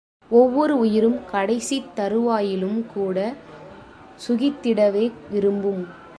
ஒவ்வொரு 0.29 0.77
உயிரும் 0.77 1.25
கடைசித் 1.25 1.91
தருவாயிலும் 1.95 2.85
கூட 2.93 3.33
சுகித்திடவே 4.27 5.11
விரும்பும். 5.31 5.87